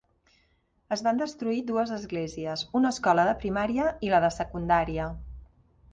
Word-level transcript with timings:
Es 0.95 1.03
van 1.07 1.19
destruir 1.23 1.59
dues 1.67 1.93
esglésies, 1.97 2.63
una 2.79 2.95
escola 2.97 3.29
de 3.31 3.37
primària 3.45 3.89
i 4.09 4.13
la 4.15 4.23
de 4.29 4.35
secundària. 4.41 5.07